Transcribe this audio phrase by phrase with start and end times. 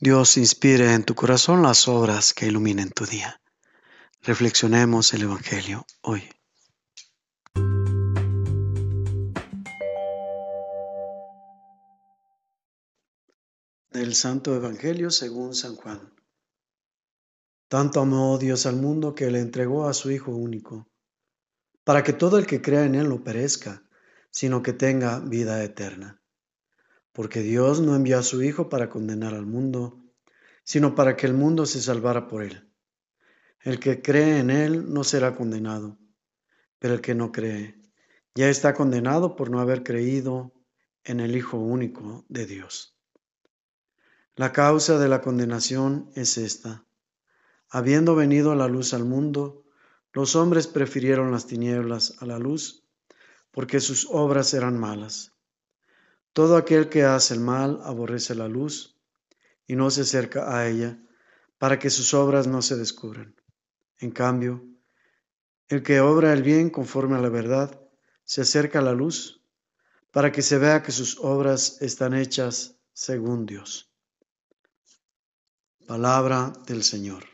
[0.00, 3.40] Dios inspire en tu corazón las obras que iluminen tu día.
[4.22, 6.28] Reflexionemos el Evangelio hoy.
[13.90, 16.12] Del Santo Evangelio según San Juan.
[17.68, 20.88] Tanto amó Dios al mundo que le entregó a su Hijo único,
[21.84, 23.84] para que todo el que crea en Él no perezca,
[24.32, 26.23] sino que tenga vida eterna
[27.14, 30.04] porque Dios no envió a su Hijo para condenar al mundo,
[30.64, 32.68] sino para que el mundo se salvara por él.
[33.60, 35.96] El que cree en él no será condenado,
[36.80, 37.80] pero el que no cree
[38.34, 40.52] ya está condenado por no haber creído
[41.04, 42.98] en el Hijo único de Dios.
[44.34, 46.84] La causa de la condenación es esta.
[47.68, 49.64] Habiendo venido la luz al mundo,
[50.12, 52.84] los hombres prefirieron las tinieblas a la luz,
[53.52, 55.33] porque sus obras eran malas.
[56.34, 58.98] Todo aquel que hace el mal aborrece la luz
[59.68, 60.98] y no se acerca a ella
[61.58, 63.36] para que sus obras no se descubran.
[63.98, 64.64] En cambio,
[65.68, 67.80] el que obra el bien conforme a la verdad
[68.24, 69.42] se acerca a la luz
[70.10, 73.88] para que se vea que sus obras están hechas según Dios.
[75.86, 77.33] Palabra del Señor.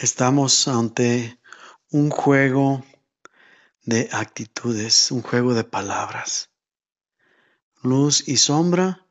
[0.00, 1.38] Estamos ante
[1.90, 2.82] un juego
[3.82, 6.48] de actitudes, un juego de palabras.
[7.82, 9.06] Luz y sombra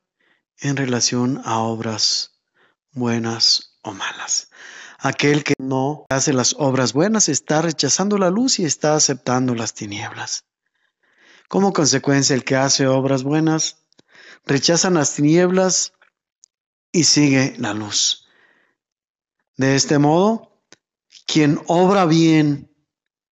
[0.58, 2.42] en relación a obras
[2.92, 4.50] buenas o malas.
[4.98, 9.76] Aquel que no hace las obras buenas está rechazando la luz y está aceptando las
[9.76, 10.46] tinieblas.
[11.48, 13.78] Como consecuencia, el que hace obras buenas
[14.44, 15.94] rechaza las tinieblas
[16.92, 18.28] y sigue la luz.
[19.56, 20.49] De este modo,
[21.26, 22.74] quien obra bien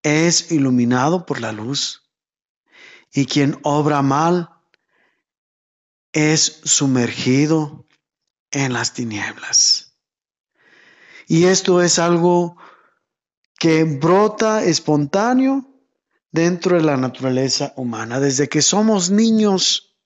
[0.02, 2.10] es iluminado por la luz
[3.12, 4.50] y quien obra mal
[6.12, 7.86] es sumergido
[8.50, 9.96] en las tinieblas.
[11.26, 12.56] Y esto es algo
[13.58, 15.68] que brota espontáneo
[16.30, 18.20] dentro de la naturaleza humana.
[18.20, 19.96] Desde que somos niños,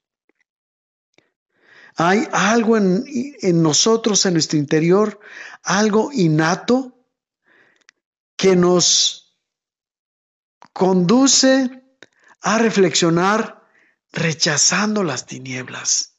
[1.96, 3.04] hay algo en,
[3.62, 5.20] nosotros, en nuestro interior,
[5.62, 7.01] algo innato
[8.42, 9.38] que nos
[10.72, 11.84] conduce
[12.40, 13.64] a reflexionar
[14.10, 16.18] rechazando las tinieblas.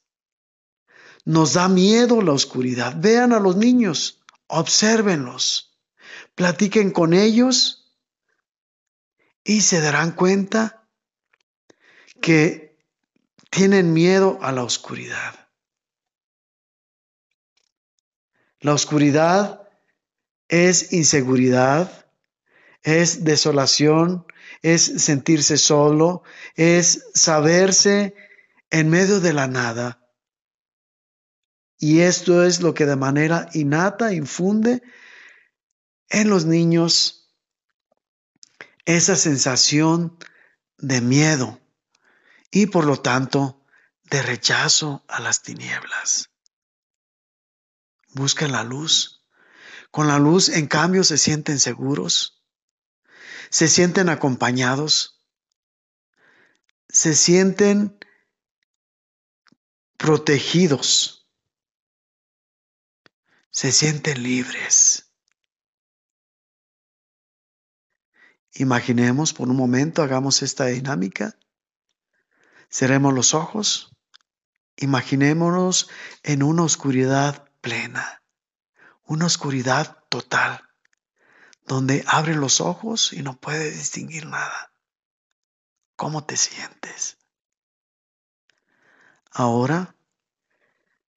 [1.25, 2.95] Nos da miedo la oscuridad.
[2.95, 5.77] Vean a los niños, obsérvenlos,
[6.33, 7.93] platiquen con ellos
[9.43, 10.87] y se darán cuenta
[12.21, 12.79] que
[13.49, 15.49] tienen miedo a la oscuridad.
[18.61, 19.67] La oscuridad
[20.47, 22.02] es inseguridad,
[22.83, 24.25] es desolación,
[24.61, 26.23] es sentirse solo,
[26.55, 28.15] es saberse
[28.69, 29.99] en medio de la nada.
[31.77, 34.83] Y esto es lo que de manera innata infunde
[36.09, 37.31] en los niños
[38.85, 40.17] esa sensación
[40.77, 41.59] de miedo
[42.51, 43.65] y por lo tanto
[44.03, 46.29] de rechazo a las tinieblas.
[48.09, 49.21] Buscan la luz.
[49.91, 52.42] Con la luz, en cambio, se sienten seguros,
[53.53, 55.23] se sienten acompañados,
[56.89, 57.99] se sienten
[59.95, 61.29] protegidos,
[63.51, 65.13] se sienten libres.
[68.55, 71.37] Imaginemos por un momento, hagamos esta dinámica.
[72.71, 73.95] Cerremos los ojos.
[74.77, 75.91] Imaginémonos
[76.23, 78.23] en una oscuridad plena,
[79.03, 80.72] una oscuridad total
[81.65, 84.73] donde abre los ojos y no puede distinguir nada.
[85.95, 87.17] ¿Cómo te sientes?
[89.31, 89.95] Ahora,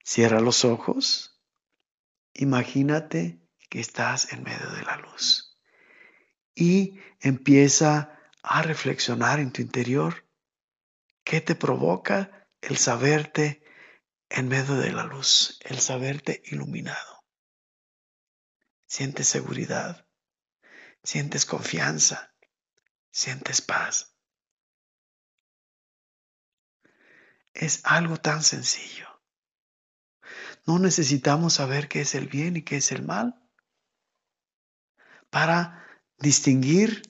[0.04, 1.40] cierra los ojos.
[2.34, 5.58] Imagínate que estás en medio de la luz
[6.54, 10.26] y empieza a reflexionar en tu interior.
[11.24, 13.62] ¿Qué te provoca el saberte
[14.28, 17.24] en medio de la luz, el saberte iluminado?
[18.86, 20.05] ¿Sientes seguridad?
[21.06, 22.34] Sientes confianza,
[23.12, 24.12] sientes paz.
[27.54, 29.06] Es algo tan sencillo.
[30.66, 33.41] No necesitamos saber qué es el bien y qué es el mal
[35.30, 35.86] para
[36.18, 37.03] distinguir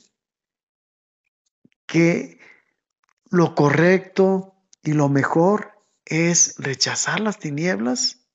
[1.87, 2.39] que
[3.31, 5.73] lo correcto y lo mejor
[6.05, 8.27] es rechazar las tinieblas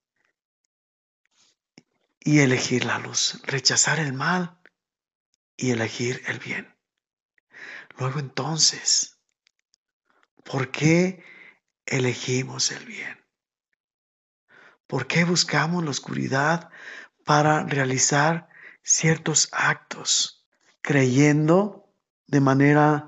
[2.20, 4.61] y elegir la luz, rechazar el mal
[5.62, 6.76] y elegir el bien.
[8.00, 9.20] luego entonces,
[10.44, 11.24] ¿por qué
[11.86, 13.24] elegimos el bien?
[14.88, 16.72] ¿Por qué buscamos la oscuridad
[17.26, 18.50] para realizar
[18.82, 20.48] ciertos actos,
[20.82, 21.94] creyendo
[22.26, 23.08] de manera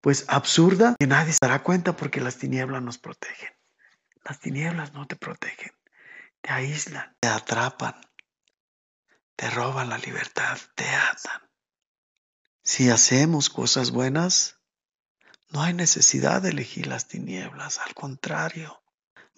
[0.00, 3.52] pues absurda que nadie se dará cuenta porque las tinieblas nos protegen?
[4.22, 5.72] Las tinieblas no te protegen,
[6.40, 8.00] te aíslan, te atrapan,
[9.34, 11.45] te roban la libertad, te atan.
[12.66, 14.56] Si hacemos cosas buenas,
[15.50, 18.82] no hay necesidad de elegir las tinieblas, al contrario,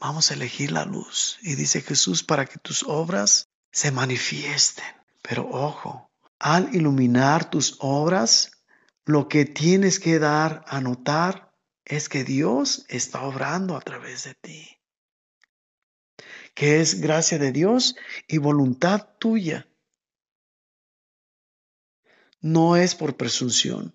[0.01, 1.39] vamos a elegir la luz.
[1.43, 4.87] Y dice Jesús, para que tus obras se manifiesten.
[5.21, 8.53] Pero ojo, al iluminar tus obras,
[9.05, 11.53] lo que tienes que dar a notar
[11.85, 14.79] es que Dios está obrando a través de ti.
[16.55, 17.95] Que es gracia de Dios
[18.27, 19.69] y voluntad tuya.
[22.41, 23.95] No es por presunción.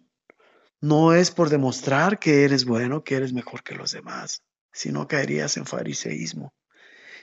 [0.82, 4.44] No es por demostrar que eres bueno, que eres mejor que los demás
[4.74, 6.54] si no caerías en fariseísmo,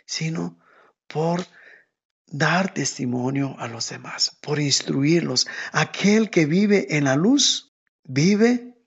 [0.07, 0.59] sino
[1.07, 1.45] por
[2.27, 5.49] dar testimonio a los demás, por instruirlos.
[5.73, 7.75] Aquel que vive en la luz
[8.05, 8.79] vive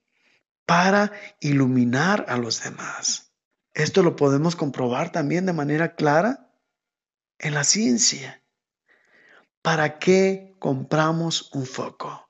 [0.66, 3.32] para iluminar a los demás.
[3.74, 6.50] Esto lo podemos comprobar también de manera clara
[7.38, 8.42] en la ciencia.
[9.60, 12.23] ¿Para qué compramos un foco?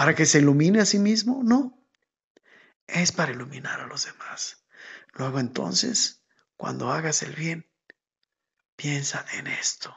[0.00, 1.42] ¿Para que se ilumine a sí mismo?
[1.44, 1.78] No.
[2.86, 4.64] Es para iluminar a los demás.
[5.12, 6.22] Luego entonces,
[6.56, 7.70] cuando hagas el bien,
[8.76, 9.94] piensa en esto.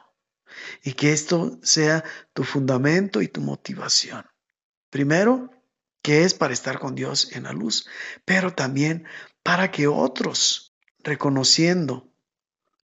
[0.82, 2.04] Y que esto sea
[2.34, 4.26] tu fundamento y tu motivación.
[4.90, 5.48] Primero,
[6.02, 7.88] que es para estar con Dios en la luz,
[8.26, 9.06] pero también
[9.42, 12.12] para que otros, reconociendo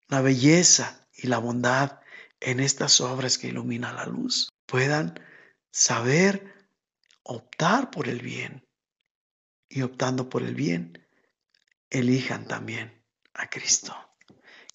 [0.07, 1.99] la belleza y la bondad
[2.39, 5.19] en estas obras que iluminan la luz, puedan
[5.69, 6.58] saber
[7.29, 8.67] optar por el bien.
[9.69, 11.07] Y optando por el bien,
[11.91, 13.95] elijan también a Cristo.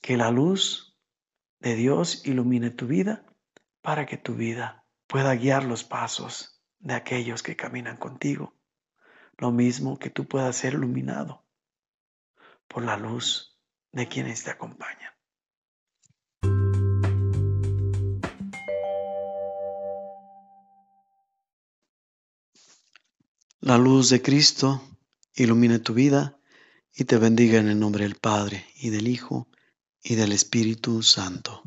[0.00, 0.96] Que la luz
[1.58, 3.24] de Dios ilumine tu vida
[3.82, 8.54] para que tu vida pueda guiar los pasos de aquellos que caminan contigo.
[9.36, 11.44] Lo mismo que tú puedas ser iluminado
[12.68, 13.58] por la luz
[13.90, 15.13] de quienes te acompañan.
[23.66, 24.82] La luz de Cristo
[25.34, 26.38] ilumine tu vida
[26.94, 29.48] y te bendiga en el nombre del Padre y del Hijo
[30.02, 31.62] y del Espíritu Santo.